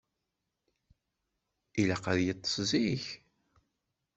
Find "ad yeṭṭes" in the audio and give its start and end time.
2.11-2.55